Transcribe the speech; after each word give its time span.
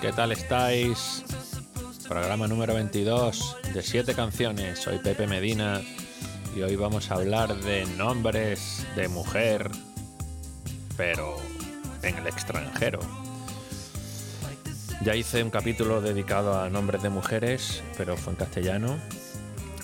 ¿Qué 0.00 0.12
tal 0.12 0.30
estáis? 0.30 1.24
Programa 2.08 2.46
número 2.46 2.72
22 2.74 3.56
de 3.74 3.82
7 3.82 4.14
canciones. 4.14 4.78
Soy 4.78 4.98
Pepe 4.98 5.26
Medina 5.26 5.80
y 6.54 6.62
hoy 6.62 6.76
vamos 6.76 7.10
a 7.10 7.14
hablar 7.14 7.56
de 7.56 7.84
nombres 7.96 8.86
de 8.94 9.08
mujer, 9.08 9.68
pero 10.96 11.36
en 12.02 12.16
el 12.16 12.28
extranjero. 12.28 13.00
Ya 15.04 15.16
hice 15.16 15.42
un 15.42 15.50
capítulo 15.50 16.00
dedicado 16.00 16.60
a 16.60 16.70
nombres 16.70 17.02
de 17.02 17.08
mujeres, 17.08 17.82
pero 17.96 18.16
fue 18.16 18.34
en 18.34 18.36
castellano. 18.36 18.98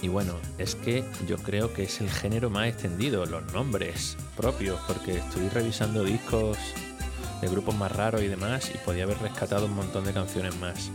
Y 0.01 0.07
bueno, 0.07 0.35
es 0.59 0.77
que 0.77 1.05
yo 1.27 1.39
creo 1.39 1.75
que 1.75 1.85
es 1.85 2.01
el 2.01 2.09
género 2.09 2.51
más 2.51 2.69
extendido, 2.69 3.27
los 3.27 3.53
nombres 3.53 4.17
propios, 4.37 4.79
porque 4.87 5.17
estoy 5.17 5.49
revisando 5.49 6.05
discos 6.05 6.57
de 7.41 7.49
grupos 7.49 7.75
más 7.75 7.93
raros 7.93 8.23
y 8.23 8.29
demás 8.29 8.71
y 8.75 8.79
podía 8.79 9.05
haber 9.05 9.19
rescatado 9.19 9.67
un 9.67 9.75
montón 9.75 10.05
de 10.05 10.13
canciones 10.13 10.57
más. 10.57 10.91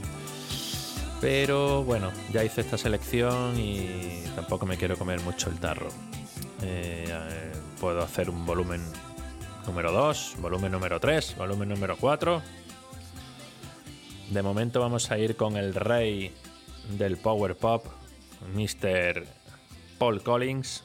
Pero 1.21 1.83
bueno, 1.83 2.11
ya 2.33 2.43
hice 2.43 2.61
esta 2.61 2.77
selección 2.77 3.57
y 3.57 4.23
tampoco 4.35 4.65
me 4.65 4.77
quiero 4.77 4.97
comer 4.97 5.21
mucho 5.21 5.49
el 5.49 5.59
tarro. 5.59 5.87
Eh, 6.61 7.05
eh, 7.07 7.51
puedo 7.79 8.01
hacer 8.01 8.29
un 8.29 8.45
volumen 8.45 8.81
número 9.65 9.91
2, 9.91 10.35
volumen 10.39 10.71
número 10.71 10.99
3, 10.99 11.37
volumen 11.37 11.69
número 11.69 11.95
4. 11.97 12.41
De 14.31 14.41
momento 14.41 14.81
vamos 14.81 15.11
a 15.11 15.17
ir 15.17 15.35
con 15.35 15.55
el 15.55 15.73
rey 15.73 16.33
del 16.97 17.17
power 17.17 17.55
pop, 17.55 17.85
Mr. 18.53 19.25
Paul 19.97 20.21
Collins, 20.23 20.83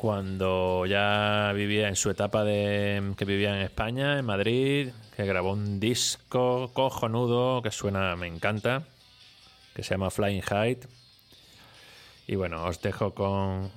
cuando 0.00 0.86
ya 0.86 1.52
vivía 1.54 1.88
en 1.88 1.94
su 1.94 2.08
etapa 2.08 2.42
de 2.42 3.12
que 3.18 3.26
vivía 3.26 3.54
en 3.54 3.60
España, 3.60 4.18
en 4.18 4.24
Madrid, 4.24 4.88
que 5.14 5.26
grabó 5.26 5.52
un 5.52 5.78
disco 5.78 6.70
cojonudo 6.72 7.60
que 7.60 7.70
suena, 7.70 8.16
me 8.16 8.26
encanta, 8.26 8.84
que 9.74 9.82
se 9.82 9.90
llama 9.90 10.08
Flying 10.08 10.40
Height. 10.40 10.86
Y 12.26 12.34
bueno, 12.36 12.64
os 12.64 12.80
dejo 12.80 13.12
con. 13.12 13.70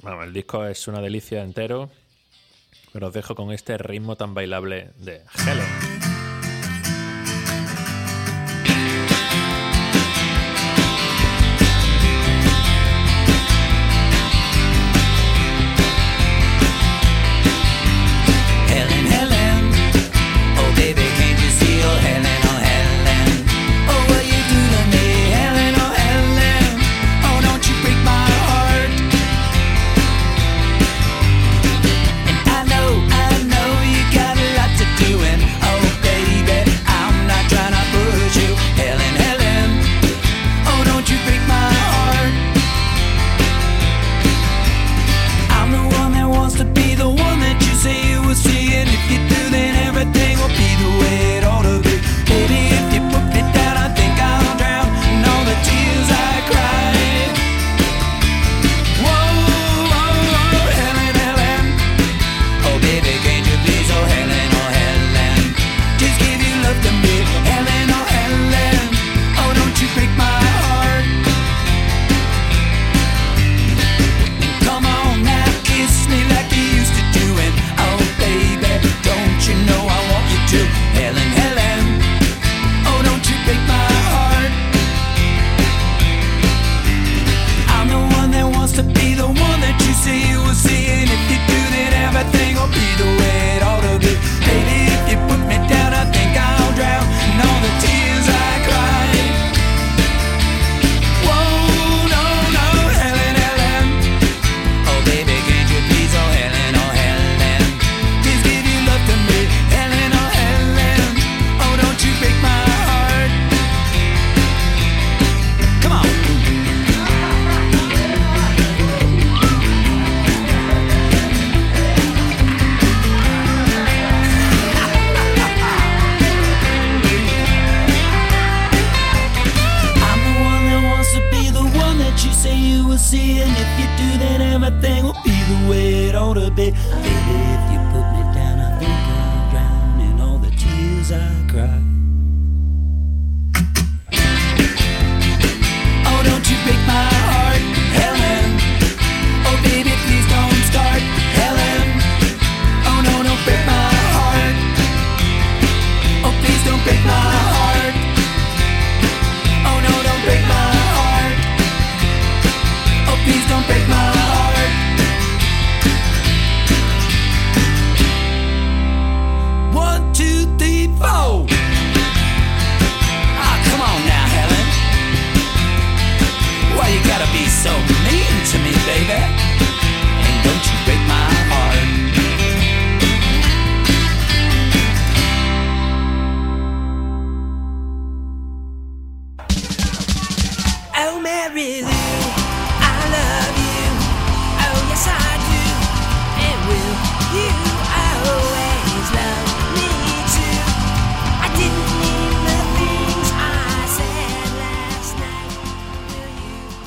Bueno, 0.00 0.22
el 0.22 0.32
disco 0.32 0.64
es 0.64 0.88
una 0.88 1.02
delicia 1.02 1.42
entero, 1.42 1.90
pero 2.94 3.08
os 3.08 3.12
dejo 3.12 3.34
con 3.34 3.52
este 3.52 3.76
ritmo 3.76 4.16
tan 4.16 4.32
bailable 4.32 4.92
de 4.96 5.24
Helen. 5.46 5.75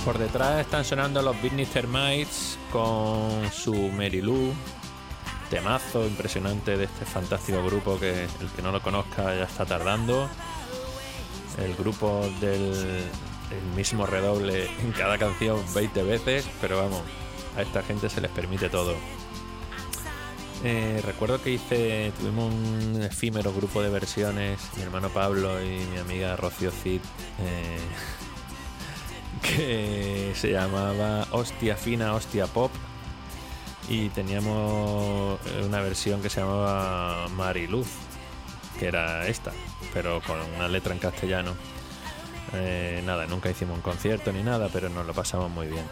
Por 0.05 0.19
detrás 0.19 0.59
están 0.59 0.85
sonando 0.85 1.23
los 1.23 1.35
Business 1.41 1.69
Termites 1.69 2.59
con 2.71 3.51
su 3.51 3.73
Mary 3.73 4.21
temazo 5.49 6.05
impresionante 6.05 6.77
de 6.77 6.83
este 6.83 7.05
fantástico 7.05 7.63
grupo 7.63 7.99
que 7.99 8.25
el 8.25 8.49
que 8.55 8.61
no 8.61 8.71
lo 8.71 8.83
conozca 8.83 9.35
ya 9.35 9.45
está 9.45 9.65
tardando. 9.65 10.29
El 11.57 11.75
grupo 11.75 12.21
del, 12.39 13.09
mismo 13.75 14.05
redoble 14.05 14.69
en 14.81 14.91
cada 14.91 15.17
canción 15.17 15.61
20 15.73 16.03
veces, 16.03 16.47
pero 16.61 16.77
vamos, 16.77 17.01
a 17.57 17.61
esta 17.61 17.81
gente 17.83 18.09
se 18.09 18.21
les 18.21 18.31
permite 18.31 18.69
todo. 18.69 18.95
Eh, 20.63 21.01
recuerdo 21.05 21.41
que 21.41 21.51
hice, 21.51 22.11
tuvimos 22.19 22.53
un 22.53 23.01
efímero 23.01 23.53
grupo 23.53 23.81
de 23.81 23.89
versiones, 23.89 24.59
mi 24.75 24.83
hermano 24.83 25.09
Pablo 25.09 25.63
y 25.63 25.79
mi 25.85 25.97
amiga 25.97 26.35
Rocío 26.35 26.71
Cid, 26.71 26.99
eh, 27.39 27.79
que 29.41 30.33
se 30.35 30.51
llamaba 30.51 31.25
Hostia 31.31 31.77
Fina, 31.77 32.13
Hostia 32.13 32.47
Pop, 32.47 32.71
y 33.87 34.09
teníamos 34.09 35.39
una 35.65 35.81
versión 35.81 36.21
que 36.21 36.29
se 36.29 36.41
llamaba 36.41 37.27
Mariluz, 37.29 37.87
que 38.77 38.87
era 38.87 39.27
esta, 39.27 39.51
pero 39.93 40.21
con 40.21 40.37
una 40.57 40.67
letra 40.67 40.93
en 40.93 40.99
castellano. 40.99 41.55
Eh, 42.53 43.01
nada, 43.05 43.25
nunca 43.27 43.49
hicimos 43.49 43.75
un 43.75 43.81
concierto 43.81 44.31
ni 44.31 44.43
nada, 44.43 44.69
pero 44.71 44.89
nos 44.89 45.05
lo 45.05 45.13
pasamos 45.13 45.49
muy 45.49 45.67
bien. 45.67 45.85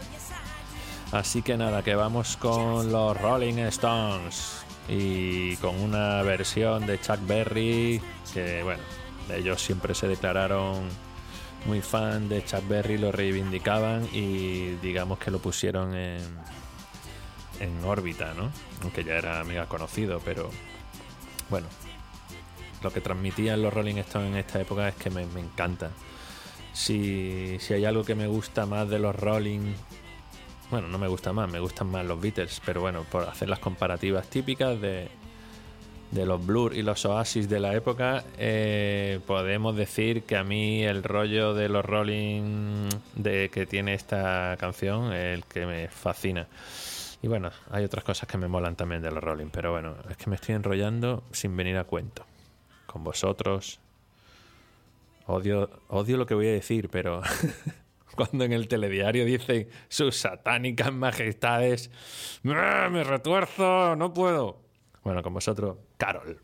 Así 1.12 1.42
que 1.42 1.56
nada, 1.56 1.82
que 1.82 1.94
vamos 1.94 2.36
con 2.36 2.92
los 2.92 3.20
Rolling 3.20 3.58
Stones 3.68 4.64
y 4.88 5.56
con 5.56 5.78
una 5.80 6.22
versión 6.22 6.86
de 6.86 7.00
Chuck 7.00 7.20
Berry 7.26 8.00
que, 8.32 8.62
bueno, 8.62 8.82
ellos 9.34 9.60
siempre 9.60 9.94
se 9.94 10.08
declararon 10.08 10.88
muy 11.66 11.80
fan 11.80 12.28
de 12.28 12.44
Chuck 12.44 12.66
Berry, 12.68 12.98
lo 12.98 13.12
reivindicaban 13.12 14.08
y 14.12 14.76
digamos 14.82 15.18
que 15.18 15.30
lo 15.30 15.38
pusieron 15.38 15.94
en, 15.94 16.20
en 17.60 17.84
órbita, 17.84 18.34
¿no? 18.34 18.50
Aunque 18.82 19.04
ya 19.04 19.14
era 19.14 19.42
mega 19.44 19.66
conocido, 19.66 20.20
pero 20.24 20.50
bueno, 21.50 21.66
lo 22.82 22.92
que 22.92 23.00
transmitían 23.00 23.62
los 23.62 23.72
Rolling 23.72 23.96
Stones 23.96 24.30
en 24.30 24.36
esta 24.36 24.60
época 24.60 24.88
es 24.88 24.94
que 24.94 25.10
me, 25.10 25.22
encanta. 25.22 25.90
Si, 26.78 27.56
si, 27.58 27.74
hay 27.74 27.84
algo 27.84 28.04
que 28.04 28.14
me 28.14 28.28
gusta 28.28 28.64
más 28.64 28.88
de 28.88 29.00
los 29.00 29.16
Rolling, 29.16 29.74
bueno, 30.70 30.86
no 30.86 30.96
me 30.96 31.08
gusta 31.08 31.32
más, 31.32 31.50
me 31.50 31.58
gustan 31.58 31.90
más 31.90 32.06
los 32.06 32.20
Beatles, 32.20 32.62
pero 32.64 32.80
bueno, 32.80 33.04
por 33.10 33.24
hacer 33.24 33.48
las 33.48 33.58
comparativas 33.58 34.30
típicas 34.30 34.80
de, 34.80 35.08
de 36.12 36.24
los 36.24 36.44
Blur 36.46 36.74
y 36.74 36.82
los 36.82 37.04
Oasis 37.04 37.48
de 37.48 37.58
la 37.58 37.74
época, 37.74 38.22
eh, 38.38 39.20
podemos 39.26 39.76
decir 39.76 40.22
que 40.22 40.36
a 40.36 40.44
mí 40.44 40.84
el 40.84 41.02
rollo 41.02 41.52
de 41.52 41.68
los 41.68 41.84
Rolling 41.84 42.88
de 43.16 43.50
que 43.50 43.66
tiene 43.66 43.94
esta 43.94 44.56
canción 44.58 45.12
es 45.12 45.36
el 45.36 45.44
que 45.44 45.66
me 45.66 45.88
fascina. 45.88 46.46
Y 47.22 47.26
bueno, 47.26 47.50
hay 47.70 47.84
otras 47.84 48.04
cosas 48.04 48.28
que 48.28 48.38
me 48.38 48.46
molan 48.46 48.76
también 48.76 49.02
de 49.02 49.10
los 49.10 49.22
Rolling, 49.22 49.48
pero 49.50 49.72
bueno, 49.72 49.96
es 50.08 50.16
que 50.16 50.30
me 50.30 50.36
estoy 50.36 50.54
enrollando 50.54 51.24
sin 51.32 51.56
venir 51.56 51.76
a 51.76 51.84
cuento. 51.84 52.24
Con 52.86 53.02
vosotros. 53.02 53.80
Odio, 55.30 55.68
odio 55.88 56.16
lo 56.16 56.24
que 56.24 56.32
voy 56.32 56.46
a 56.46 56.52
decir, 56.52 56.88
pero 56.88 57.20
cuando 58.16 58.44
en 58.44 58.52
el 58.54 58.66
telediario 58.66 59.26
dicen 59.26 59.68
sus 59.88 60.16
satánicas 60.16 60.90
majestades, 60.90 61.90
¡Ah, 62.46 62.88
me 62.90 63.04
retuerzo, 63.04 63.94
no 63.94 64.14
puedo. 64.14 64.62
Bueno, 65.04 65.22
con 65.22 65.34
vosotros, 65.34 65.76
Carol. 65.98 66.40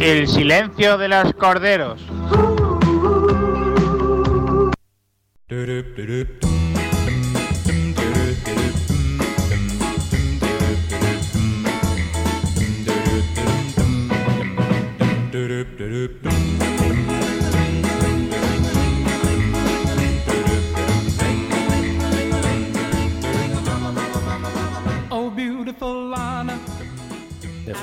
El 0.00 0.26
silencio 0.26 0.96
de 0.96 1.08
los 1.08 1.32
corderos. 1.34 2.00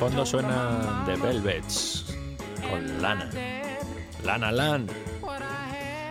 Fondo 0.01 0.25
suena 0.25 1.03
The 1.05 1.15
Velvets 1.15 2.17
con 2.67 3.03
Lana. 3.03 3.29
Lana 4.23 4.51
Land. 4.51 4.91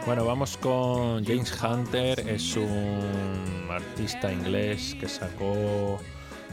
Bueno, 0.06 0.24
vamos 0.24 0.56
con 0.58 1.24
James 1.24 1.60
Hunter. 1.60 2.20
Es 2.20 2.56
un 2.56 3.66
artista 3.68 4.32
inglés 4.32 4.94
que 5.00 5.08
sacó 5.08 5.98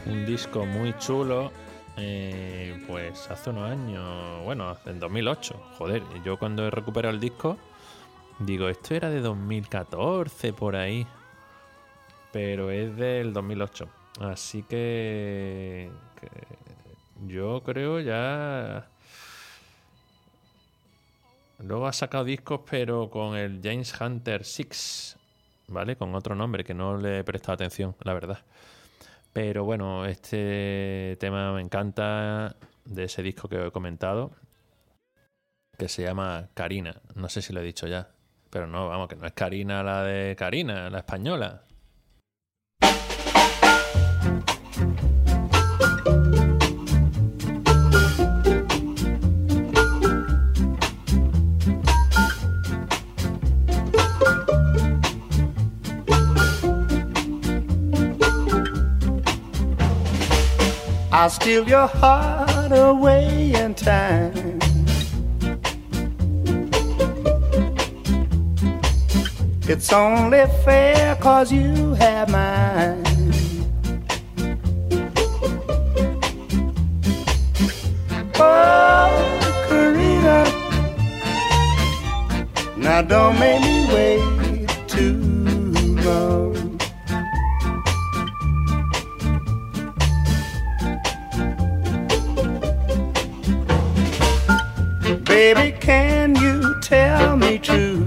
un 0.06 0.26
disco 0.26 0.66
muy 0.66 0.98
chulo. 0.98 1.52
eh, 1.96 2.82
pues 2.88 3.30
hace 3.30 3.50
unos 3.50 3.70
años, 3.70 4.42
bueno, 4.42 4.76
en 4.86 4.98
2008. 4.98 5.62
Joder, 5.78 6.02
yo 6.24 6.40
cuando 6.40 6.66
he 6.66 6.72
recuperado 6.72 7.14
el 7.14 7.20
disco, 7.20 7.56
digo, 8.40 8.68
esto 8.68 8.96
era 8.96 9.10
de 9.10 9.20
2014 9.20 10.52
por 10.54 10.74
ahí. 10.74 11.06
Pero 12.32 12.72
es 12.72 12.96
del 12.96 13.32
2008. 13.32 13.88
Así 14.22 14.64
que 14.64 15.88
yo 17.26 17.62
creo 17.64 18.00
ya 18.00 18.88
Luego 21.60 21.88
ha 21.88 21.92
sacado 21.92 22.24
discos, 22.24 22.60
pero 22.70 23.10
con 23.10 23.36
el 23.36 23.60
James 23.62 23.92
Hunter 24.00 24.44
6, 24.44 25.16
¿vale? 25.66 25.96
Con 25.96 26.14
otro 26.14 26.36
nombre 26.36 26.62
que 26.62 26.72
no 26.72 26.96
le 26.96 27.18
he 27.18 27.24
prestado 27.24 27.54
atención, 27.54 27.96
la 28.04 28.14
verdad. 28.14 28.38
Pero 29.32 29.64
bueno, 29.64 30.06
este 30.06 31.16
tema 31.18 31.52
me 31.52 31.60
encanta 31.60 32.54
de 32.84 33.04
ese 33.04 33.22
disco 33.22 33.48
que 33.48 33.66
he 33.66 33.70
comentado, 33.72 34.30
que 35.76 35.88
se 35.88 36.02
llama 36.02 36.48
Karina. 36.54 36.94
No 37.16 37.28
sé 37.28 37.42
si 37.42 37.52
lo 37.52 37.60
he 37.60 37.64
dicho 37.64 37.88
ya, 37.88 38.08
pero 38.50 38.68
no, 38.68 38.88
vamos, 38.88 39.08
que 39.08 39.16
no 39.16 39.26
es 39.26 39.32
Karina 39.32 39.82
la 39.82 40.04
de 40.04 40.36
Karina, 40.36 40.88
la 40.90 40.98
española. 40.98 41.64
I'll 61.20 61.28
steal 61.28 61.68
your 61.68 61.88
heart 61.88 62.70
away 62.70 63.52
in 63.52 63.74
time. 63.74 64.60
It's 69.66 69.92
only 69.92 70.46
fair 70.64 71.16
cause 71.16 71.50
you 71.50 71.94
have 71.94 72.30
mine. 72.30 73.02
Oh, 78.36 79.66
Karina. 79.68 80.44
Now 82.76 83.02
don't 83.02 83.40
make 83.40 83.60
me 83.62 83.88
wait 83.92 84.37
Baby, 95.40 95.70
can 95.78 96.34
you 96.34 96.74
tell 96.80 97.36
me 97.36 97.58
true? 97.58 98.04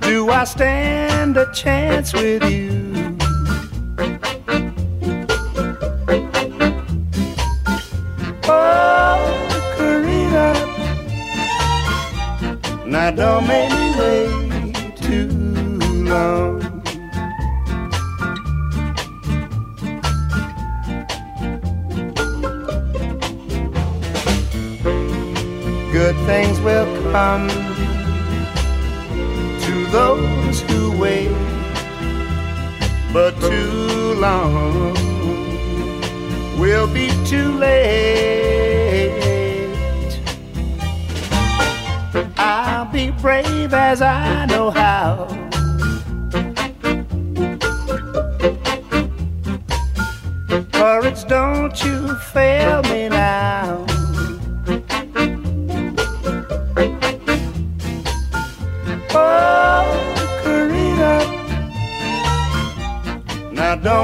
Do 0.00 0.30
I 0.30 0.44
stand 0.44 1.36
a 1.36 1.52
chance 1.52 2.14
with 2.14 2.42
you? 2.50 3.18
Oh, 8.44 9.18
Karina, 9.76 10.54
now 12.86 13.10
don't 13.10 13.46
make 13.46 13.70
me 13.70 13.94
wait 14.00 14.96
too 14.96 15.28
long. 16.08 16.67
Things 26.28 26.60
will 26.60 26.84
come 27.10 27.48
to 29.64 29.86
those 29.90 30.60
who 30.60 30.92
wait, 31.00 31.32
but 33.14 33.30
too 33.40 34.12
long 34.20 34.92
will 36.60 36.86
be 36.86 37.08
too 37.24 37.52
late. 37.52 39.08
I'll 42.36 42.84
be 42.92 43.10
brave 43.22 43.72
as 43.72 44.02
I 44.02 44.44
know 44.44 44.70
how. 44.70 45.28
Courage, 50.72 51.24
don't 51.26 51.82
you 51.82 52.14
fail 52.34 52.82
me 52.82 53.08
now. 53.08 53.17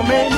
Me 0.09 0.34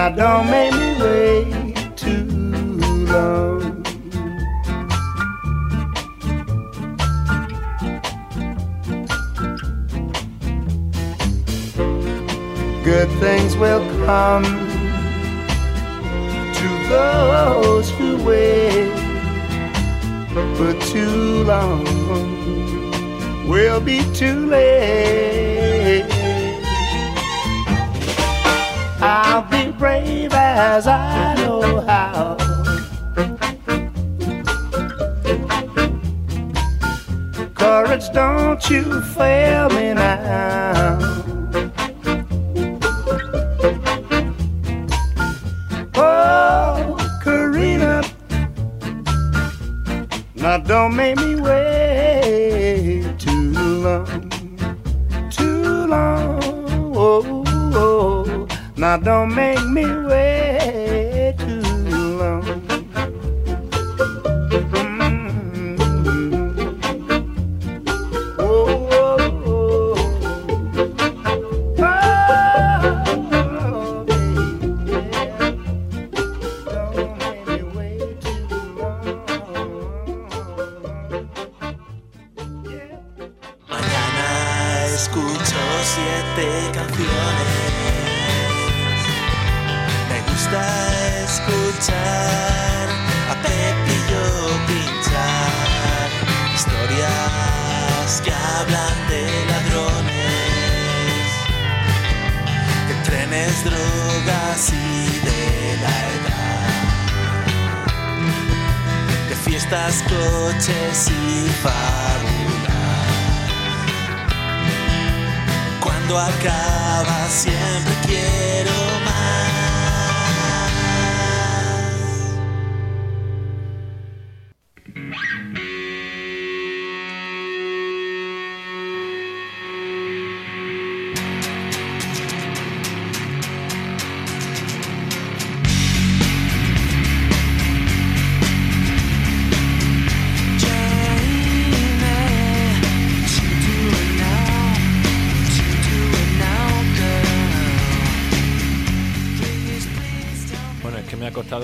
Now 0.00 0.08
don't 0.08 0.50
make 0.50 0.69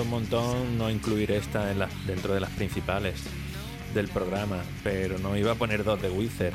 un 0.07 0.11
montón 0.11 0.77
no 0.77 0.89
incluir 0.89 1.31
esta 1.31 1.69
en 1.69 1.79
dentro 2.05 2.33
de 2.33 2.39
las 2.39 2.49
principales 2.51 3.23
del 3.93 4.07
programa, 4.07 4.63
pero 4.81 5.19
no 5.19 5.35
iba 5.35 5.51
a 5.51 5.55
poner 5.55 5.83
dos 5.83 6.01
de 6.01 6.09
Wither. 6.09 6.53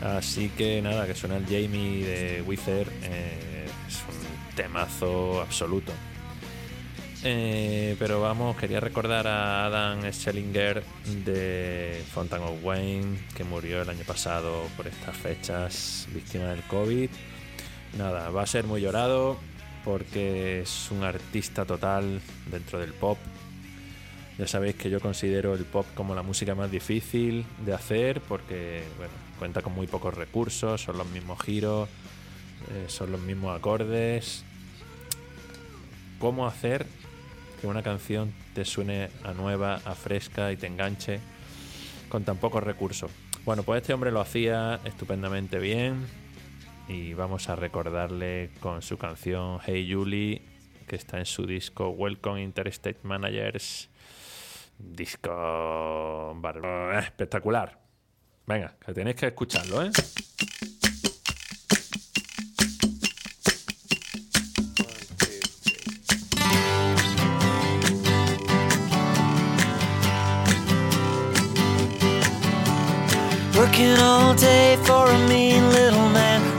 Así 0.00 0.48
que 0.50 0.80
nada, 0.80 1.04
que 1.04 1.16
suena 1.16 1.38
el 1.38 1.44
Jamie 1.44 2.04
de 2.04 2.42
Wither, 2.46 2.86
eh, 3.02 3.66
es 3.88 3.96
un 3.96 4.54
temazo 4.54 5.40
absoluto. 5.40 5.92
Eh, 7.24 7.96
pero 7.98 8.20
vamos, 8.20 8.56
quería 8.56 8.78
recordar 8.78 9.26
a 9.26 9.66
Adam 9.66 10.12
Schellinger 10.12 10.84
de 11.24 12.00
Fountain 12.14 12.42
of 12.44 12.62
Wayne, 12.62 13.18
que 13.34 13.42
murió 13.42 13.82
el 13.82 13.90
año 13.90 14.04
pasado 14.06 14.68
por 14.76 14.86
estas 14.86 15.16
fechas, 15.16 16.06
víctima 16.14 16.44
del 16.44 16.62
COVID. 16.62 17.10
Nada, 17.96 18.30
va 18.30 18.42
a 18.42 18.46
ser 18.46 18.66
muy 18.66 18.82
llorado 18.82 19.36
porque 19.88 20.60
es 20.60 20.90
un 20.90 21.02
artista 21.02 21.64
total 21.64 22.20
dentro 22.50 22.78
del 22.78 22.92
pop. 22.92 23.16
Ya 24.36 24.46
sabéis 24.46 24.74
que 24.74 24.90
yo 24.90 25.00
considero 25.00 25.54
el 25.54 25.64
pop 25.64 25.86
como 25.94 26.14
la 26.14 26.22
música 26.22 26.54
más 26.54 26.70
difícil 26.70 27.46
de 27.64 27.72
hacer 27.72 28.20
porque 28.20 28.82
bueno, 28.98 29.14
cuenta 29.38 29.62
con 29.62 29.74
muy 29.74 29.86
pocos 29.86 30.12
recursos, 30.12 30.82
son 30.82 30.98
los 30.98 31.06
mismos 31.08 31.40
giros, 31.42 31.88
eh, 32.70 32.84
son 32.88 33.12
los 33.12 33.20
mismos 33.22 33.56
acordes. 33.56 34.44
¿Cómo 36.18 36.46
hacer 36.46 36.84
que 37.58 37.66
una 37.66 37.82
canción 37.82 38.34
te 38.54 38.66
suene 38.66 39.08
a 39.24 39.32
nueva, 39.32 39.76
a 39.86 39.94
fresca 39.94 40.52
y 40.52 40.58
te 40.58 40.66
enganche 40.66 41.18
con 42.10 42.24
tan 42.24 42.36
pocos 42.36 42.62
recursos? 42.62 43.10
Bueno, 43.46 43.62
pues 43.62 43.80
este 43.80 43.94
hombre 43.94 44.12
lo 44.12 44.20
hacía 44.20 44.80
estupendamente 44.84 45.58
bien 45.58 46.04
y 46.88 47.12
vamos 47.12 47.48
a 47.50 47.56
recordarle 47.56 48.50
con 48.60 48.80
su 48.82 48.96
canción 48.96 49.60
Hey 49.64 49.92
Julie, 49.92 50.42
que 50.86 50.96
está 50.96 51.18
en 51.18 51.26
su 51.26 51.46
disco 51.46 51.90
Welcome 51.90 52.42
Interstate 52.42 52.98
Managers. 53.02 53.90
Disco 54.78 56.36
eh, 56.64 56.98
espectacular. 56.98 57.78
Venga, 58.46 58.74
que 58.84 58.92
tenéis 58.94 59.16
que 59.16 59.26
escucharlo, 59.26 59.82
¿eh? 59.82 59.90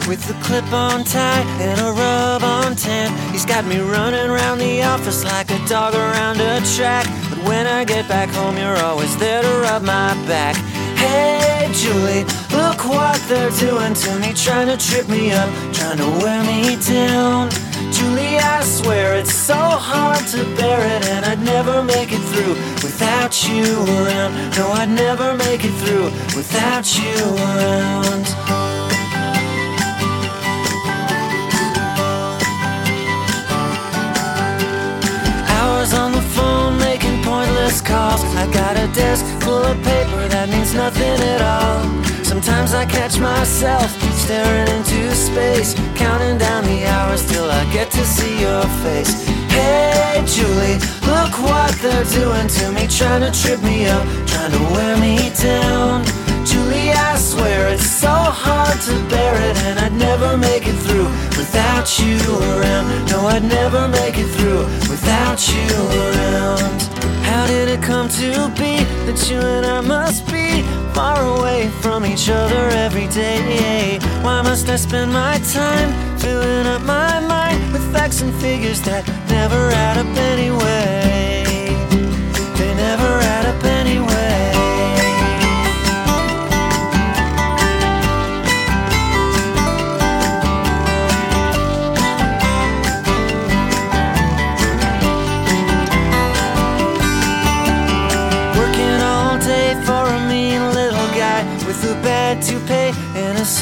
With 0.10 0.28
a 0.32 0.44
clip 0.44 0.66
on 0.74 1.04
tie 1.04 1.46
and 1.62 1.80
a 1.80 1.92
rub 1.92 2.42
on 2.42 2.76
tan. 2.76 3.08
He's 3.32 3.46
got 3.46 3.64
me 3.66 3.78
running 3.78 4.28
around 4.28 4.58
the 4.58 4.82
office 4.82 5.24
like 5.24 5.52
a 5.52 5.60
dog 5.68 5.94
around 5.94 6.42
a 6.42 6.60
track. 6.76 7.06
But 7.30 7.38
when 7.48 7.68
I 7.68 7.86
get 7.86 8.08
back 8.08 8.30
home, 8.30 8.58
you're 8.58 8.78
always 8.78 9.16
there 9.18 9.44
to 9.44 9.54
rub 9.62 9.84
my 9.84 10.16
back. 10.26 10.56
Hey, 10.98 11.70
Julie, 11.74 12.24
look 12.58 12.80
what 12.90 13.22
they're 13.30 13.52
doing 13.52 13.94
to 13.94 14.20
me, 14.20 14.34
trying 14.34 14.68
to 14.68 14.78
trip 14.78 15.08
me 15.08 15.32
up, 15.32 15.48
trying 15.74 16.00
to 16.00 16.10
wear 16.24 16.42
me 16.44 16.76
down. 16.78 17.52
Julie, 17.94 18.40
I 18.40 18.64
swear 18.64 19.14
it's 19.16 19.34
so 19.34 19.54
hard 19.56 20.26
to 20.34 20.44
bear 20.58 20.82
it, 20.96 21.06
and 21.08 21.24
I'd 21.24 21.42
never 21.42 21.84
make 21.84 22.12
it 22.12 22.24
through 22.32 22.56
without 22.82 23.48
you 23.48 23.66
around. 24.00 24.58
No, 24.58 24.72
I'd 24.72 24.90
never 24.90 25.38
make 25.38 25.62
it 25.64 25.76
through 25.82 26.06
without 26.36 26.98
you 26.98 27.14
around. 27.46 28.39
Calls. 38.20 38.36
I 38.36 38.52
got 38.52 38.78
a 38.78 38.88
desk 38.94 39.26
full 39.44 39.64
of 39.64 39.78
paper 39.84 40.28
that 40.30 40.50
means 40.50 40.74
nothing 40.74 41.20
at 41.22 41.42
all. 41.42 42.04
Sometimes 42.24 42.74
I 42.74 42.86
catch 42.86 43.20
myself 43.20 43.90
staring 44.16 44.68
into 44.70 45.16
space, 45.16 45.74
counting 45.96 46.38
down 46.38 46.64
the 46.66 46.86
hours 46.86 47.26
till 47.30 47.50
I 47.50 47.64
get 47.74 47.92
to 47.92 48.06
see 48.06 48.42
your 48.42 48.64
face. 48.84 49.28
Hey, 49.50 50.24
Julie, 50.26 50.78
look 51.08 51.34
what 51.42 51.74
they're 51.82 52.06
doing 52.06 52.48
to 52.48 52.72
me, 52.72 52.88
trying 52.88 53.22
to 53.22 53.32
trip 53.42 53.62
me 53.64 53.88
up, 53.88 54.06
trying 54.28 54.52
to 54.52 54.64
wear 54.74 54.98
me 54.98 55.32
down. 55.42 56.06
Julie, 56.46 56.92
I 56.92 57.18
swear 57.18 57.74
it's 57.74 57.86
so 57.86 58.10
hard 58.10 58.80
to 58.82 58.94
bear 59.10 59.36
it, 59.50 59.58
and 59.66 59.80
I'd 59.80 59.94
never 59.94 60.38
make 60.38 60.68
it 60.68 60.78
through 60.86 61.10
without 61.38 62.00
you 62.00 62.18
around. 62.54 63.10
No, 63.10 63.28
I'd 63.28 63.44
never 63.44 63.88
make 63.88 64.18
it 64.18 64.30
through 64.36 64.66
without 64.88 65.40
you 65.50 65.68
around. 66.06 67.19
How 67.30 67.46
did 67.46 67.70
it 67.70 67.84
come 67.84 68.10
to 68.10 68.50
be 68.58 68.74
that 69.06 69.30
you 69.30 69.38
and 69.38 69.64
I 69.64 69.82
must 69.82 70.26
be 70.26 70.64
far 70.96 71.22
away 71.38 71.70
from 71.80 72.04
each 72.04 72.28
other 72.28 72.70
every 72.86 73.08
day? 73.08 74.00
Why 74.24 74.42
must 74.42 74.68
I 74.68 74.78
spend 74.78 75.14
my 75.14 75.38
time 75.54 75.90
filling 76.18 76.66
up 76.66 76.82
my 76.82 77.20
mind 77.20 77.72
with 77.72 77.86
facts 77.94 78.22
and 78.22 78.34
figures 78.42 78.82
that 78.82 79.08
never 79.30 79.70
add 79.70 79.98
up 79.98 80.18
anyway? 80.18 81.29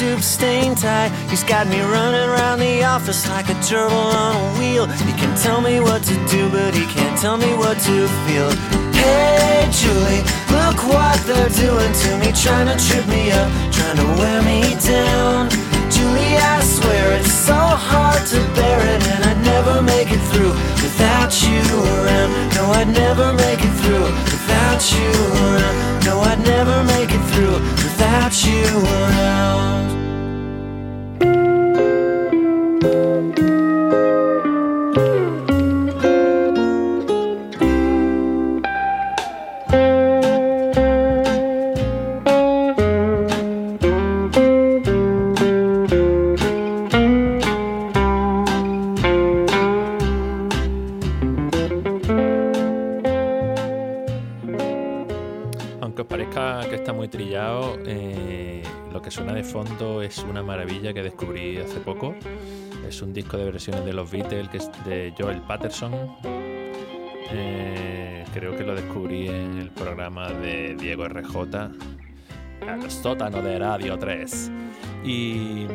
And 0.00 0.18
a 0.18 0.22
soup 0.22 0.22
stained 0.22 0.78
tie. 0.78 1.08
He's 1.28 1.44
got 1.44 1.66
me 1.66 1.80
running 1.80 2.28
around 2.28 2.60
the 2.60 2.84
office 2.84 3.28
like 3.28 3.48
a 3.48 3.54
gerbil 3.54 3.92
on 3.92 4.36
a 4.36 4.58
wheel. 4.58 4.86
He 4.86 5.12
can 5.12 5.36
tell 5.36 5.60
me 5.60 5.80
what 5.80 6.02
to 6.04 6.14
do, 6.26 6.50
but 6.50 6.74
he 6.74 6.84
can't 6.86 7.18
tell 7.20 7.36
me 7.36 7.54
what 7.56 7.78
to 7.78 8.08
feel. 8.26 8.50
Hey, 8.92 9.68
Julie, 9.70 10.22
look 10.50 10.78
what 10.84 11.18
they're 11.26 11.48
doing 11.48 11.92
to 11.92 12.10
me, 12.18 12.32
trying 12.32 12.66
to 12.66 12.76
trip 12.86 13.06
me 13.08 13.30
up, 13.32 13.48
trying 13.72 13.96
to 13.96 14.06
wear 14.18 14.42
me 14.42 14.74
down. 14.84 15.48
Julie, 15.90 16.36
I 16.36 16.60
swear 16.62 17.18
it's 17.18 17.32
so 17.32 17.54
hard 17.56 18.24
to 18.26 18.38
bear 18.54 18.80
it, 18.94 19.02
and 19.08 19.24
I'd 19.24 19.42
never 19.44 19.82
make 19.82 20.10
it 20.10 20.22
through 20.30 20.52
without 20.82 21.32
you 21.42 21.62
around. 21.94 22.30
No, 22.54 22.64
I'd 22.72 22.88
never 22.88 23.32
make 23.32 23.60
it 23.62 23.74
through 23.80 24.04
without 24.04 24.82
you 24.92 25.10
around. 25.46 26.04
No, 26.04 26.20
I'd 26.20 26.40
never 26.40 26.84
make 26.84 27.10
it 27.10 27.27
wraps 28.08 28.46
you 28.46 28.64
around. 28.64 29.97
Fondo 59.48 60.02
es 60.02 60.18
una 60.18 60.42
maravilla 60.42 60.92
que 60.92 61.02
descubrí 61.02 61.56
hace 61.56 61.80
poco. 61.80 62.14
Es 62.86 63.00
un 63.00 63.14
disco 63.14 63.38
de 63.38 63.44
versiones 63.44 63.84
de 63.84 63.94
los 63.94 64.10
Beatles 64.10 64.48
que 64.48 64.58
es 64.58 64.70
de 64.84 65.14
Joel 65.18 65.40
Patterson. 65.40 65.92
Eh, 67.32 68.24
creo 68.34 68.54
que 68.56 68.62
lo 68.62 68.74
descubrí 68.74 69.28
en 69.28 69.58
el 69.58 69.70
programa 69.70 70.30
de 70.30 70.76
Diego 70.78 71.08
RJ, 71.08 71.70
el 72.60 72.90
sótano 72.90 73.40
de 73.40 73.58
Radio 73.58 73.98
3. 73.98 74.50
Y 75.04 75.66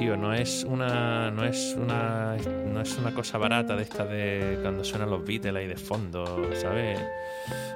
tío, 0.00 0.16
no 0.16 0.32
es 0.32 0.64
una 0.64 1.30
no 1.30 1.44
es 1.44 1.76
una 1.78 2.34
no 2.72 2.80
es 2.80 2.96
una 2.96 3.12
cosa 3.12 3.36
barata 3.36 3.76
de 3.76 3.82
esta 3.82 4.06
de 4.06 4.58
cuando 4.62 4.82
suenan 4.82 5.10
los 5.10 5.22
Beatles 5.22 5.54
ahí 5.54 5.66
de 5.66 5.76
fondo, 5.76 6.24
¿sabes? 6.54 6.98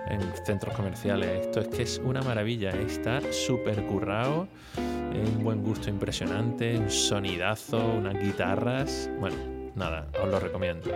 En 0.08 0.20
centros 0.46 0.74
comerciales. 0.74 1.42
Esto 1.42 1.60
es 1.60 1.68
que 1.68 1.82
es 1.82 2.00
una 2.02 2.22
maravilla, 2.22 2.70
¿eh? 2.70 2.84
está 2.86 3.20
súper 3.30 3.84
currado, 3.84 4.48
un 4.78 5.44
buen 5.44 5.62
gusto 5.62 5.90
impresionante, 5.90 6.78
un 6.78 6.90
sonidazo, 6.90 7.76
unas 7.76 8.18
guitarras. 8.18 9.10
Bueno, 9.20 9.36
nada, 9.74 10.06
os 10.22 10.26
lo 10.26 10.40
recomiendo. 10.40 10.90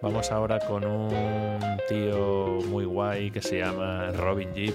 Vamos 0.00 0.32
ahora 0.32 0.60
con 0.60 0.82
un 0.82 1.50
tío 1.90 2.60
muy 2.68 2.86
guay 2.86 3.30
que 3.30 3.42
se 3.42 3.58
llama 3.58 4.12
Robin 4.12 4.54
Jeep, 4.54 4.74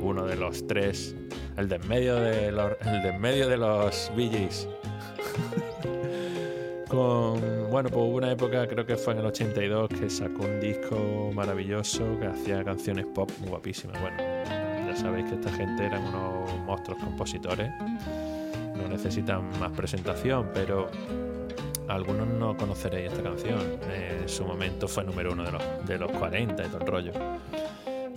uno 0.00 0.24
de 0.24 0.36
los 0.36 0.66
tres, 0.66 1.14
el 1.56 1.68
de 1.68 1.76
en 1.76 1.88
medio 1.88 2.16
de 2.16 2.52
los, 2.52 2.72
el 2.80 3.02
de 3.02 3.08
en 3.08 3.20
medio 3.20 3.48
de 3.48 3.56
los 3.56 4.10
Gees. 4.16 4.68
Con, 6.88 7.70
bueno, 7.70 7.90
pues 7.90 7.96
hubo 7.96 8.16
una 8.16 8.32
época, 8.32 8.66
creo 8.66 8.86
que 8.86 8.96
fue 8.96 9.12
en 9.12 9.18
el 9.18 9.26
82, 9.26 9.90
que 9.90 10.08
sacó 10.08 10.44
un 10.44 10.58
disco 10.58 11.30
maravilloso 11.34 12.18
que 12.18 12.26
hacía 12.26 12.64
canciones 12.64 13.04
pop 13.14 13.30
muy 13.40 13.50
guapísimas. 13.50 14.00
Bueno, 14.00 14.16
ya 14.16 14.96
sabéis 14.96 15.26
que 15.26 15.34
esta 15.34 15.52
gente 15.52 15.84
eran 15.84 16.02
unos 16.04 16.50
monstruos 16.64 16.98
compositores, 17.02 17.70
no 18.74 18.88
necesitan 18.88 19.50
más 19.60 19.70
presentación, 19.72 20.48
pero 20.54 20.90
algunos 21.88 22.28
no 22.28 22.56
conoceréis 22.56 23.12
esta 23.12 23.22
canción. 23.22 23.60
En 23.92 24.28
su 24.28 24.44
momento 24.44 24.88
fue 24.88 25.04
número 25.04 25.32
uno 25.32 25.44
de 25.44 25.52
los, 25.52 25.62
de 25.86 25.98
los 25.98 26.10
40 26.12 26.64
y 26.64 26.68
todo 26.68 26.80
el 26.80 26.86
rollo. 26.86 27.12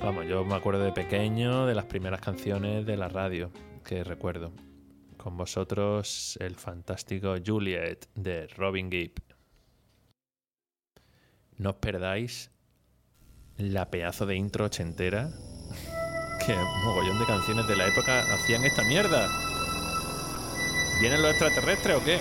Vamos, 0.03 0.25
yo 0.25 0.43
me 0.43 0.55
acuerdo 0.55 0.83
de 0.83 0.91
pequeño 0.91 1.67
de 1.67 1.75
las 1.75 1.85
primeras 1.85 2.21
canciones 2.21 2.87
de 2.87 2.97
la 2.97 3.07
radio 3.07 3.51
que 3.85 4.03
recuerdo. 4.03 4.51
Con 5.15 5.37
vosotros 5.37 6.39
el 6.41 6.55
fantástico 6.55 7.35
Juliet 7.45 8.07
de 8.15 8.47
Robin 8.47 8.89
Gibb. 8.89 9.21
No 11.57 11.69
os 11.69 11.75
perdáis 11.75 12.49
la 13.57 13.91
pedazo 13.91 14.25
de 14.25 14.35
intro 14.35 14.65
ochentera 14.65 15.29
que 16.45 16.55
mogollón 16.83 17.19
de 17.19 17.25
canciones 17.27 17.67
de 17.67 17.75
la 17.75 17.87
época 17.87 18.21
hacían 18.33 18.63
esta 18.63 18.83
mierda. 18.83 19.29
¿Vienen 20.99 21.21
los 21.21 21.29
extraterrestres 21.29 21.95
o 21.95 22.03
qué? 22.03 22.19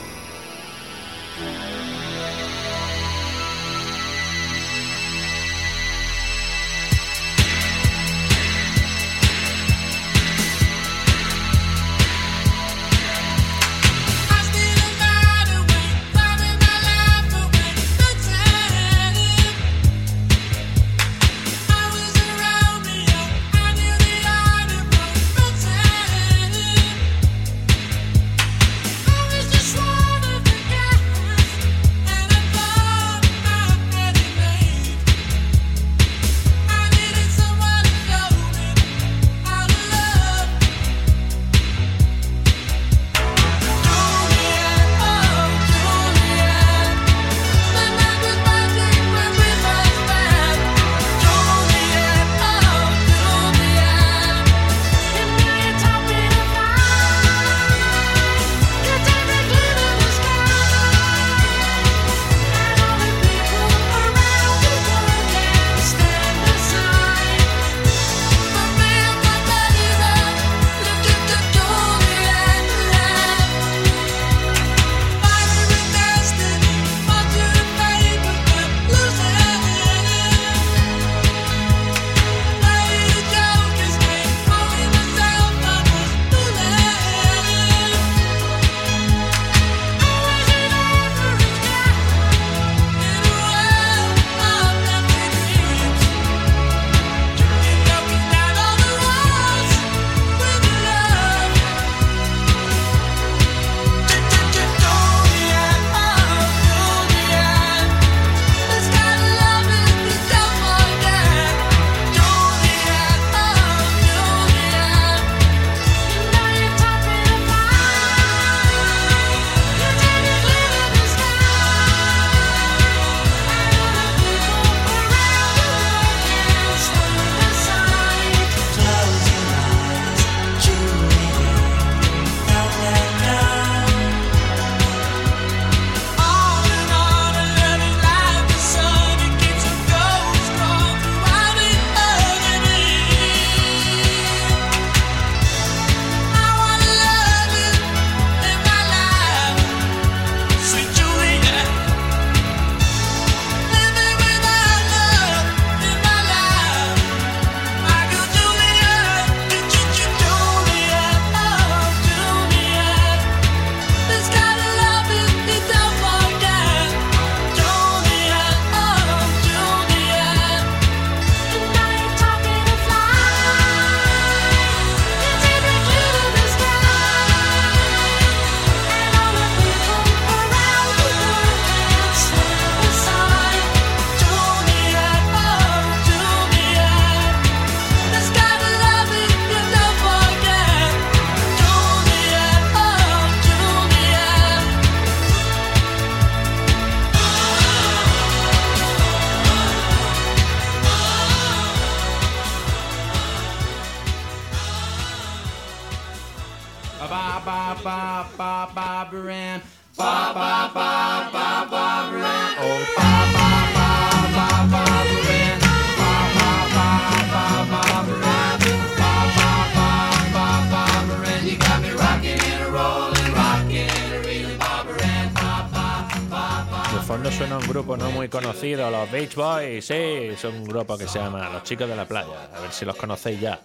Son 230.40 230.54
un 230.54 230.64
grupo 230.64 230.96
que 230.96 231.06
se 231.06 231.18
llama 231.18 231.50
Los 231.50 231.64
Chicos 231.64 231.86
de 231.86 231.94
la 231.94 232.06
Playa, 232.06 232.48
a 232.56 232.60
ver 232.60 232.72
si 232.72 232.86
los 232.86 232.96
conocéis 232.96 233.38
ya. 233.40 233.60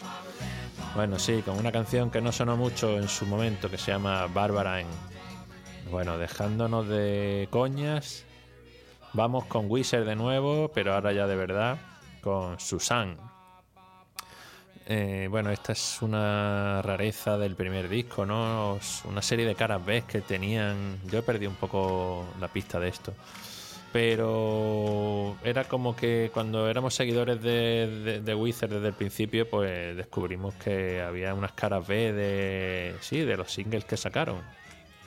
Bueno, 0.94 1.18
sí, 1.18 1.42
con 1.42 1.58
una 1.58 1.72
canción 1.72 2.12
que 2.12 2.20
no 2.20 2.34
sonó 2.34 2.58
mucho 2.58 2.98
en 2.98 3.08
su 3.08 3.26
momento, 3.26 3.72
que 3.72 3.78
se 3.78 3.94
llama 3.94 4.28
Barbara. 4.28 4.84
Bueno, 5.90 6.18
dejándonos 6.18 6.86
de 6.90 7.48
coñas, 7.50 8.26
vamos 9.14 9.46
con 9.46 9.72
Wizard 9.72 10.04
de 10.04 10.18
nuevo, 10.18 10.70
pero 10.74 10.94
ahora 10.94 11.14
ya 11.14 11.28
de 11.28 11.38
verdad, 11.38 11.78
con 12.22 12.60
Susan. 12.60 13.16
Eh, 14.86 15.30
bueno, 15.32 15.52
esta 15.52 15.72
es 15.72 16.02
una 16.02 16.82
rareza 16.82 17.38
del 17.38 17.56
primer 17.56 17.88
disco, 17.88 18.26
¿no? 18.26 18.80
Una 19.06 19.22
serie 19.22 19.46
de 19.46 19.56
caras 19.56 19.86
B 19.86 20.04
que 20.06 20.20
tenían. 20.20 21.00
Yo 21.06 21.20
he 21.20 21.24
perdido 21.24 21.52
un 21.52 21.58
poco 21.58 22.26
la 22.42 22.50
pista 22.50 22.82
de 22.82 22.90
esto. 22.90 23.14
Pero 23.96 25.38
era 25.42 25.64
como 25.64 25.96
que 25.96 26.30
cuando 26.34 26.70
éramos 26.70 26.94
seguidores 26.94 27.42
de, 27.42 27.88
de, 28.04 28.20
de 28.20 28.36
Wizard 28.36 28.70
desde 28.70 28.90
el 28.90 28.94
principio, 28.94 29.50
pues 29.50 29.96
descubrimos 29.96 30.54
que 30.56 31.02
había 31.02 31.34
unas 31.34 31.54
caras 31.54 31.88
B 31.88 32.12
de. 32.12 32.96
Sí, 33.00 33.22
de 33.22 33.38
los 33.38 33.54
singles 33.54 33.86
que 33.86 33.96
sacaron. 33.96 34.42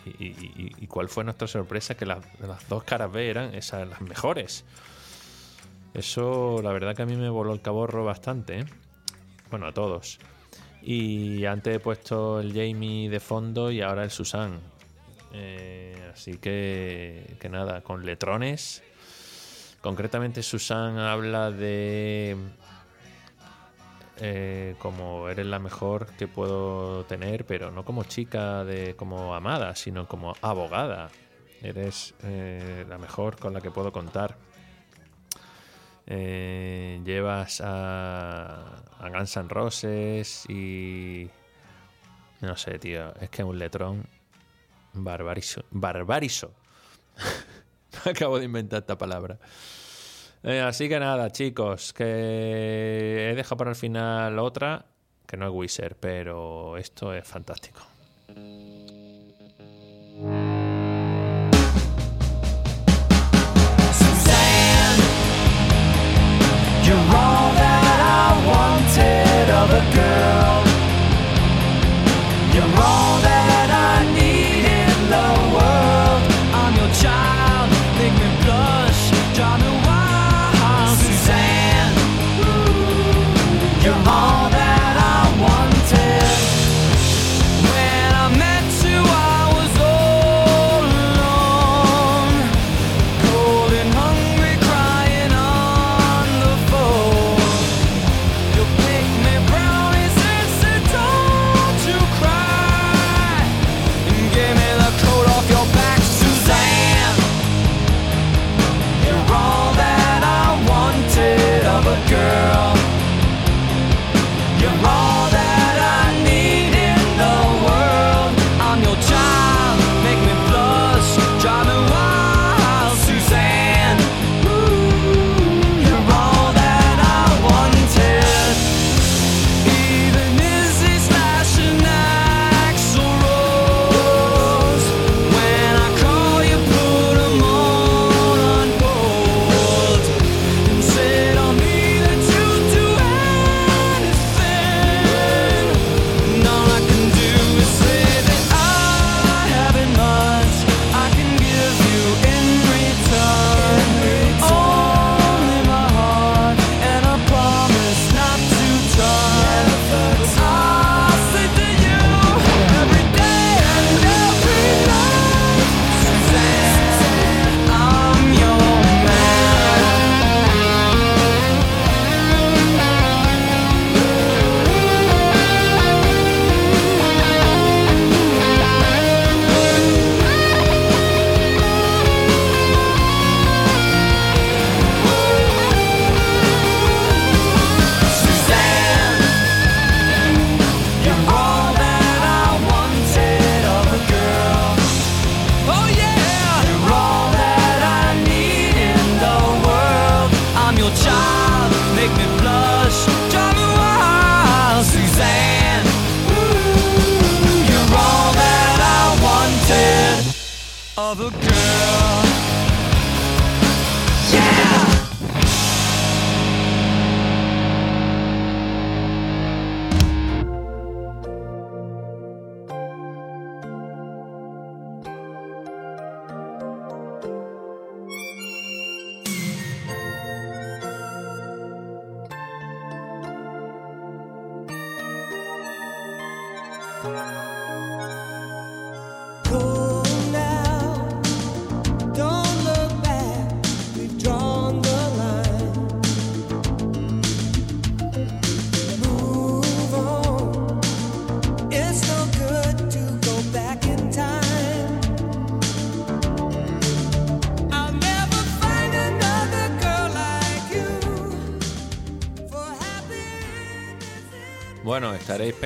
Y, 0.06 0.86
cuál 0.86 1.10
fue 1.10 1.22
nuestra 1.22 1.46
sorpresa 1.46 1.98
que 1.98 2.06
las, 2.06 2.24
las 2.40 2.66
dos 2.66 2.82
caras 2.84 3.12
B 3.12 3.28
eran 3.28 3.54
esas 3.54 3.86
las 3.86 4.00
mejores. 4.00 4.64
Eso, 5.92 6.62
la 6.62 6.72
verdad 6.72 6.96
que 6.96 7.02
a 7.02 7.06
mí 7.06 7.14
me 7.14 7.28
voló 7.28 7.52
el 7.52 7.60
caborro 7.60 8.06
bastante, 8.06 8.60
¿eh? 8.60 8.64
Bueno, 9.50 9.66
a 9.66 9.72
todos. 9.74 10.18
Y 10.80 11.44
antes 11.44 11.76
he 11.76 11.78
puesto 11.78 12.40
el 12.40 12.54
Jamie 12.54 13.10
de 13.10 13.20
fondo 13.20 13.70
y 13.70 13.82
ahora 13.82 14.04
el 14.04 14.10
Susan. 14.10 14.77
Eh, 15.32 16.10
así 16.12 16.38
que, 16.38 17.36
que 17.40 17.48
nada, 17.48 17.82
con 17.82 18.04
letrones. 18.04 18.82
Concretamente 19.80 20.42
Susan 20.42 20.98
habla 20.98 21.50
de 21.50 22.36
eh, 24.16 24.74
como 24.78 25.28
eres 25.28 25.46
la 25.46 25.58
mejor 25.58 26.06
que 26.18 26.26
puedo 26.26 27.04
tener, 27.04 27.44
pero 27.44 27.70
no 27.70 27.84
como 27.84 28.04
chica 28.04 28.64
de 28.64 28.96
como 28.96 29.34
amada, 29.34 29.74
sino 29.76 30.08
como 30.08 30.34
abogada. 30.42 31.10
Eres 31.62 32.14
eh, 32.22 32.84
la 32.88 32.98
mejor 32.98 33.38
con 33.38 33.52
la 33.52 33.60
que 33.60 33.70
puedo 33.70 33.92
contar. 33.92 34.36
Llevas 36.06 37.60
a, 37.60 38.82
a 38.98 39.08
Guns 39.10 39.36
Roses 39.48 40.46
y 40.48 41.28
no 42.40 42.56
sé, 42.56 42.78
tío, 42.78 43.14
es 43.20 43.28
que 43.28 43.44
un 43.44 43.58
letrón 43.58 44.06
barbarizo. 45.04 45.64
Barbarizo. 45.70 46.52
Acabo 48.04 48.38
de 48.38 48.44
inventar 48.44 48.80
esta 48.80 48.96
palabra. 48.96 49.38
Eh, 50.42 50.60
así 50.60 50.88
que 50.88 51.00
nada, 51.00 51.30
chicos, 51.30 51.92
que 51.92 53.30
he 53.30 53.34
dejado 53.34 53.56
para 53.56 53.70
el 53.70 53.76
final 53.76 54.38
otra, 54.38 54.86
que 55.26 55.36
no 55.36 55.46
es 55.46 55.52
Wizard, 55.52 55.96
pero 55.98 56.76
esto 56.76 57.12
es 57.12 57.26
fantástico. 57.26 57.80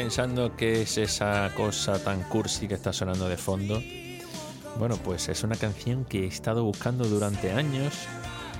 Pensando 0.02 0.56
qué 0.56 0.82
es 0.82 0.98
esa 0.98 1.48
cosa 1.56 1.96
tan 2.02 2.24
cursi 2.24 2.66
que 2.66 2.74
está 2.74 2.92
sonando 2.92 3.28
de 3.28 3.36
fondo. 3.36 3.80
Bueno, 4.76 4.96
pues 4.96 5.28
es 5.28 5.44
una 5.44 5.54
canción 5.54 6.04
que 6.04 6.24
he 6.24 6.26
estado 6.26 6.64
buscando 6.64 7.04
durante 7.04 7.52
años, 7.52 7.94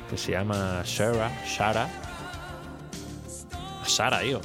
que 0.08 0.16
se 0.16 0.30
llama 0.30 0.82
Shara, 0.84 1.32
Shara. 1.44 1.88
Sara, 3.84 4.22
yo. 4.22 4.40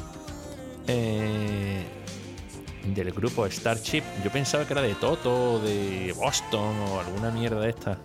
Eh, 0.88 1.86
del 2.96 3.12
grupo 3.12 3.46
Starship. 3.48 4.02
Yo 4.24 4.32
pensaba 4.32 4.66
que 4.66 4.74
era 4.74 4.82
de 4.82 4.96
Toto, 4.96 5.60
de 5.60 6.16
Boston 6.18 6.76
o 6.80 7.00
alguna 7.00 7.30
mierda 7.30 7.60
de 7.60 7.70
esta. 7.70 8.00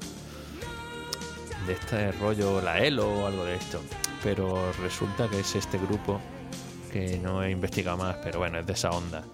De 1.67 1.73
este 1.73 2.13
rollo, 2.13 2.61
la 2.61 2.79
Elo 2.79 3.11
o 3.11 3.27
algo 3.27 3.47
de 3.47 3.55
esto. 3.55 3.81
Pero 4.23 4.71
resulta 4.83 5.29
que 5.29 5.41
es 5.41 5.55
este 5.57 5.79
grupo 5.79 6.21
que 6.93 7.19
no 7.19 7.43
he 7.43 7.51
investigado 7.51 7.97
más, 7.97 8.17
pero 8.23 8.39
bueno, 8.39 8.59
es 8.59 8.67
de 8.67 8.73
esa 8.75 8.91
onda. 8.91 9.25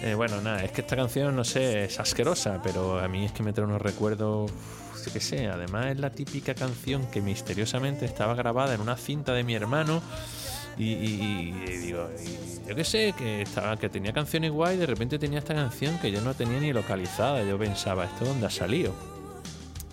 Eh, 0.00 0.14
bueno, 0.14 0.40
nada, 0.40 0.62
es 0.62 0.70
que 0.70 0.82
esta 0.82 0.94
canción, 0.94 1.34
no 1.34 1.44
sé, 1.44 1.84
es 1.84 1.98
asquerosa, 1.98 2.60
pero 2.62 3.00
a 3.00 3.08
mí 3.08 3.24
es 3.24 3.32
que 3.32 3.42
me 3.42 3.52
trae 3.52 3.66
unos 3.66 3.82
recuerdos, 3.82 4.52
qué 5.12 5.20
sé, 5.20 5.46
además 5.46 5.86
es 5.86 5.98
la 5.98 6.10
típica 6.10 6.54
canción 6.54 7.06
que 7.10 7.20
misteriosamente 7.20 8.04
estaba 8.04 8.34
grabada 8.34 8.74
en 8.74 8.80
una 8.80 8.96
cinta 8.96 9.32
de 9.32 9.42
mi 9.42 9.54
hermano 9.54 10.02
y, 10.76 11.50
digo, 11.50 12.08
yo 12.68 12.76
qué 12.76 12.84
sé, 12.84 13.14
que, 13.16 13.42
estaba, 13.42 13.76
que 13.76 13.88
tenía 13.88 14.12
canciones 14.12 14.52
guay 14.52 14.76
y 14.76 14.78
de 14.78 14.86
repente 14.86 15.18
tenía 15.18 15.40
esta 15.40 15.54
canción 15.54 15.98
que 15.98 16.12
yo 16.12 16.20
no 16.20 16.34
tenía 16.34 16.60
ni 16.60 16.72
localizada, 16.72 17.42
yo 17.42 17.58
pensaba, 17.58 18.04
¿esto 18.04 18.26
dónde 18.26 18.46
ha 18.46 18.50
salido? 18.50 18.94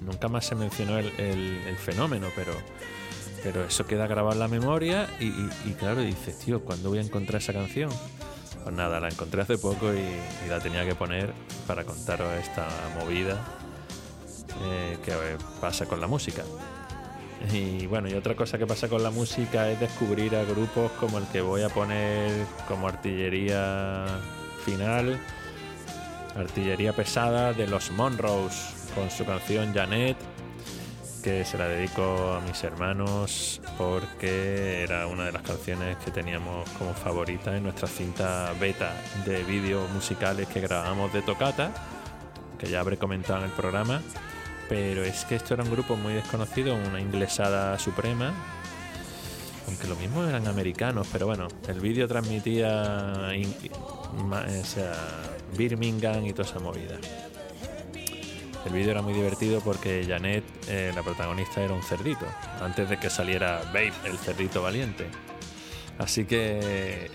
Nunca 0.01 0.27
más 0.27 0.45
se 0.45 0.53
mencionó 0.53 0.99
el 0.99 1.77
fenómeno, 1.77 2.27
pero, 2.35 2.53
pero 3.45 3.63
eso 3.63 3.85
queda 3.85 4.07
grabado 4.07 4.33
en 4.33 4.39
la 4.39 4.47
memoria 4.47 5.07
y, 5.19 5.71
claro, 5.73 6.01
dices, 6.01 6.39
tío, 6.39 6.61
¿cuándo 6.61 6.89
voy 6.89 6.97
a 6.97 7.01
encontrar 7.03 7.39
esa 7.39 7.53
canción? 7.53 7.91
Pues 8.63 8.75
nada, 8.75 8.99
la 8.99 9.07
encontré 9.07 9.43
hace 9.43 9.59
poco 9.59 9.93
y, 9.93 10.49
la 10.49 10.59
tenía 10.59 10.83
que 10.83 10.95
poner 10.95 11.31
para 11.67 11.83
contaros 11.83 12.27
esta 12.39 12.67
movida 12.99 13.39
eh, 14.63 14.97
que 15.05 15.13
pasa 15.61 15.85
con 15.85 16.01
la 16.01 16.07
música. 16.07 16.41
Y 17.53 17.85
bueno, 17.85 18.09
y 18.09 18.15
otra 18.15 18.35
cosa 18.35 18.57
que 18.57 18.65
pasa 18.65 18.87
con 18.87 19.03
la 19.03 19.11
música 19.11 19.69
es 19.69 19.79
descubrir 19.79 20.35
a 20.35 20.43
grupos 20.43 20.91
como 20.93 21.19
el 21.19 21.27
que 21.27 21.41
voy 21.41 21.61
a 21.61 21.69
poner 21.69 22.31
como 22.67 22.87
artillería 22.87 24.07
final, 24.65 25.19
artillería 26.35 26.93
pesada 26.93 27.53
de 27.53 27.67
los 27.67 27.91
Monroes, 27.91 28.89
con 28.95 29.11
su 29.11 29.23
canción 29.23 29.71
Janet, 29.71 30.17
que 31.25 31.43
se 31.43 31.57
la 31.57 31.67
dedico 31.67 32.33
a 32.33 32.41
mis 32.41 32.63
hermanos 32.63 33.59
porque 33.79 34.83
era 34.83 35.07
una 35.07 35.25
de 35.25 35.31
las 35.31 35.41
canciones 35.41 35.97
que 35.97 36.11
teníamos 36.11 36.69
como 36.77 36.93
favorita 36.93 37.57
en 37.57 37.63
nuestra 37.63 37.87
cinta 37.87 38.53
beta 38.59 38.93
de 39.25 39.43
vídeos 39.43 39.89
musicales 39.89 40.47
que 40.47 40.61
grabamos 40.61 41.11
de 41.13 41.23
tocata, 41.23 41.71
que 42.59 42.69
ya 42.69 42.79
habré 42.79 42.97
comentado 42.97 43.39
en 43.39 43.45
el 43.45 43.51
programa. 43.53 44.03
Pero 44.69 45.03
es 45.03 45.25
que 45.25 45.33
esto 45.33 45.55
era 45.55 45.63
un 45.63 45.71
grupo 45.71 45.95
muy 45.95 46.13
desconocido, 46.13 46.75
una 46.75 47.01
inglesada 47.01 47.79
suprema. 47.79 48.31
Aunque 49.67 49.87
lo 49.87 49.95
mismo 49.95 50.23
eran 50.25 50.47
americanos, 50.47 51.07
pero 51.11 51.25
bueno, 51.25 51.47
el 51.67 51.79
vídeo 51.79 52.07
transmitía 52.07 53.31
Birmingham 55.57 56.23
y 56.23 56.33
toda 56.33 56.47
esa 56.47 56.59
movida. 56.59 56.99
El 58.65 58.73
vídeo 58.73 58.91
era 58.91 59.01
muy 59.01 59.13
divertido 59.13 59.61
porque 59.61 60.03
Janet, 60.07 60.43
eh, 60.67 60.91
la 60.95 61.03
protagonista, 61.03 61.61
era 61.61 61.73
un 61.73 61.83
cerdito, 61.83 62.25
antes 62.59 62.89
de 62.89 62.97
que 62.97 63.09
saliera 63.11 63.61
Babe, 63.67 63.93
el 64.05 64.17
cerdito 64.17 64.63
valiente. 64.63 65.05
Así 65.99 66.25
que, 66.25 67.11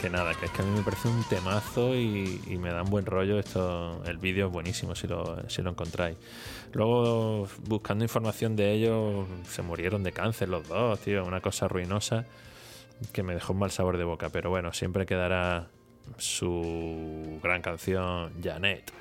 que 0.00 0.08
nada, 0.08 0.32
que 0.34 0.46
es 0.46 0.52
que 0.52 0.62
a 0.62 0.64
mí 0.64 0.70
me 0.70 0.82
parece 0.82 1.08
un 1.08 1.24
temazo 1.24 1.96
y, 1.96 2.40
me 2.60 2.70
da 2.70 2.82
un 2.82 2.90
buen 2.90 3.04
rollo. 3.04 3.38
Esto, 3.38 4.02
el 4.06 4.18
vídeo 4.18 4.46
es 4.46 4.52
buenísimo 4.52 4.94
si 4.94 5.08
lo, 5.08 5.48
si 5.50 5.60
lo 5.60 5.70
encontráis. 5.70 6.16
Luego, 6.72 7.48
buscando 7.66 8.04
información 8.04 8.54
de 8.54 8.72
ellos, 8.72 9.26
se 9.48 9.62
murieron 9.62 10.04
de 10.04 10.12
cáncer 10.12 10.48
los 10.48 10.68
dos, 10.68 11.00
tío, 11.00 11.24
una 11.24 11.40
cosa 11.40 11.66
ruinosa 11.66 12.26
que 13.12 13.22
me 13.22 13.34
dejó 13.34 13.54
un 13.54 13.58
mal 13.58 13.70
sabor 13.70 13.98
de 13.98 14.04
boca. 14.04 14.28
Pero 14.30 14.50
bueno, 14.50 14.72
siempre 14.72 15.04
quedará 15.04 15.68
su 16.16 17.40
gran 17.42 17.60
canción, 17.60 18.32
Janet. 18.42 18.92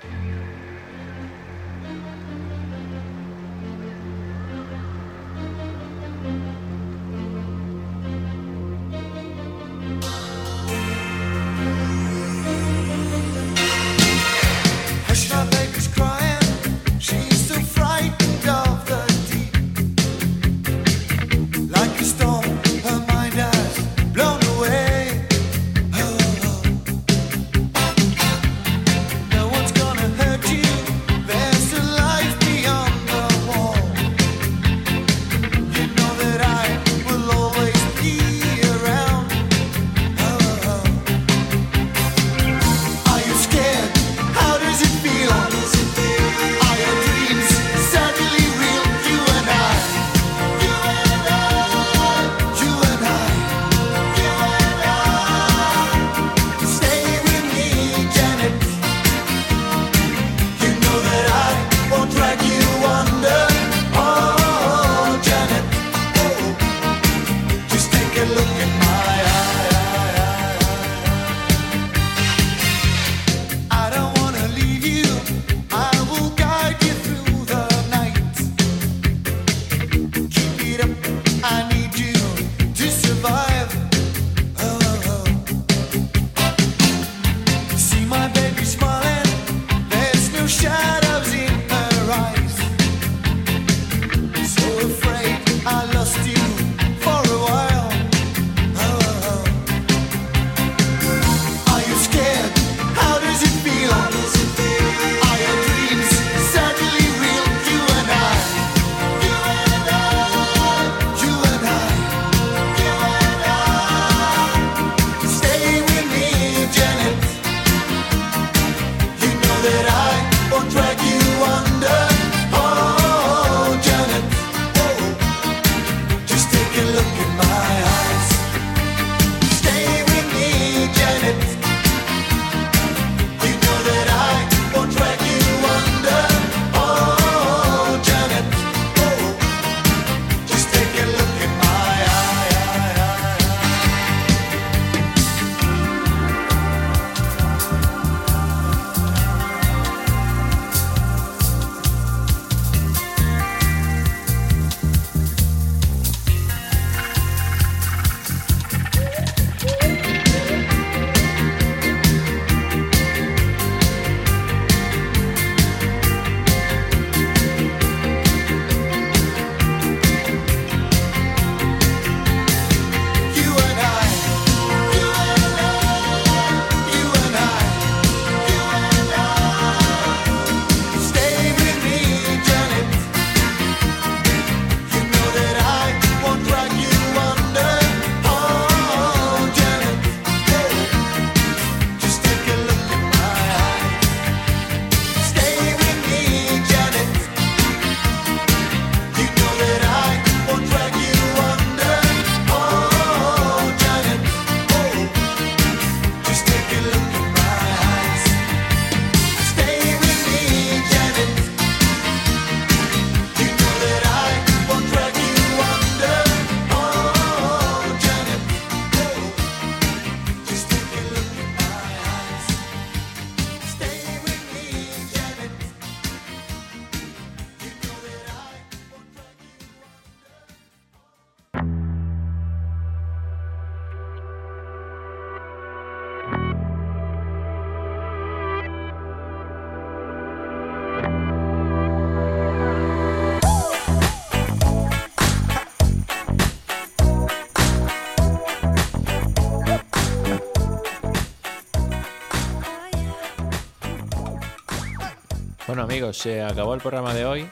Amigos, 255.99 256.17
se 256.17 256.41
acabó 256.41 256.73
el 256.75 256.79
programa 256.79 257.13
de 257.13 257.25
hoy. 257.25 257.49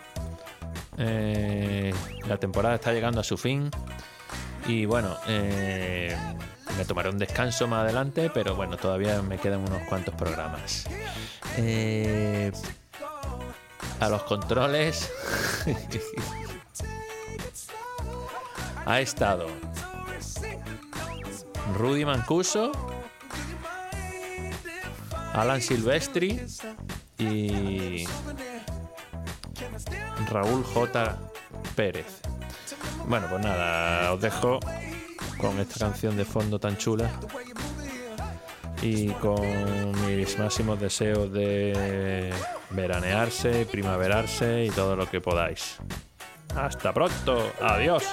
Eh, 0.98 1.94
la 2.30 2.38
temporada 2.38 2.76
está 2.76 2.94
llegando 2.94 3.20
a 3.20 3.24
su 3.26 3.36
fin. 3.36 3.70
Y 4.66 4.86
bueno, 4.86 5.18
eh, 5.28 6.16
me 6.78 6.86
tomaré 6.86 7.10
un 7.10 7.18
descanso 7.18 7.68
más 7.68 7.82
adelante, 7.84 8.32
pero 8.34 8.56
bueno, 8.56 8.78
todavía 8.78 9.22
me 9.22 9.38
quedan 9.38 9.60
unos 9.68 9.82
cuantos 9.90 10.16
programas. 10.16 10.86
Eh, 11.58 12.54
a 14.00 14.08
los 14.08 14.24
controles 14.24 15.12
ha 18.86 19.02
estado 19.02 19.48
Rudy 21.76 22.06
Mancuso, 22.06 22.72
Alan 25.34 25.62
Silvestri 25.62 26.40
y 27.18 28.06
Raúl 30.30 30.64
J. 30.64 31.18
Pérez. 31.76 32.22
Bueno, 33.08 33.28
pues 33.30 33.44
nada, 33.44 34.14
os 34.14 34.22
dejo 34.22 34.60
con 35.40 35.60
esta 35.60 35.80
canción 35.80 36.18
de 36.18 36.26
fondo 36.26 36.60
tan 36.60 36.78
chula 36.78 37.10
y 38.82 39.10
con 39.14 39.42
mis 40.06 40.38
máximos 40.38 40.80
deseos 40.80 41.32
de 41.32 42.32
veranearse, 42.72 43.66
primaverarse 43.66 44.66
y 44.66 44.70
todo 44.70 44.96
lo 44.96 45.10
que 45.10 45.22
podáis. 45.22 45.78
Hasta 46.56 46.94
pronto, 46.94 47.52
adiós. 47.62 48.04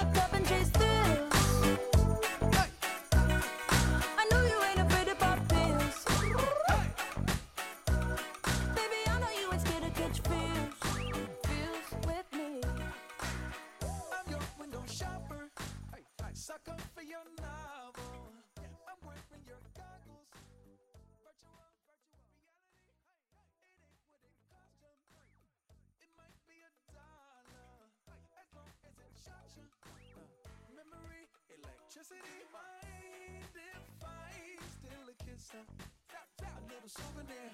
Mind 32.10 33.54
if 33.54 34.04
I 34.04 34.58
steal 34.76 35.04
a 35.08 35.24
kiss? 35.24 35.52
A 35.54 36.44
little 36.68 36.88
souvenir. 36.88 37.50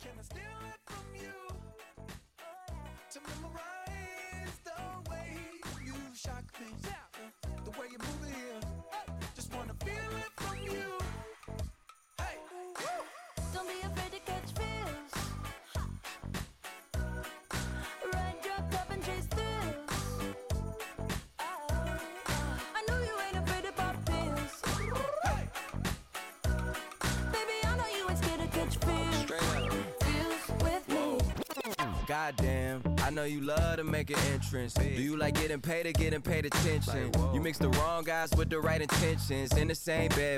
Can 0.00 0.12
I 0.18 0.22
steal 0.22 0.58
it 0.72 0.80
from 0.86 1.04
you? 1.14 1.58
to 3.10 3.20
memorize 3.20 4.60
the 4.64 5.10
way 5.10 5.36
you 5.84 5.94
shock 6.14 6.44
me, 6.60 6.66
the 7.64 7.70
way 7.70 7.86
you 7.90 7.98
move 7.98 8.28
it 8.28 8.34
here. 8.34 8.57
Goddamn, 32.28 32.82
I 33.02 33.08
know 33.08 33.24
you 33.24 33.40
love 33.40 33.78
to 33.78 33.84
make 33.84 34.10
an 34.10 34.18
entrance. 34.34 34.74
Do 34.74 34.84
you 34.84 35.16
like 35.16 35.36
getting 35.36 35.62
paid 35.62 35.86
or 35.86 35.92
getting 35.92 36.20
paid 36.20 36.44
attention? 36.44 37.10
You 37.32 37.40
mix 37.40 37.56
the 37.56 37.70
wrong 37.70 38.04
guys 38.04 38.30
with 38.36 38.50
the 38.50 38.60
right 38.60 38.82
intentions 38.82 39.56
in 39.56 39.66
the 39.66 39.74
same 39.74 40.10
bed. 40.10 40.36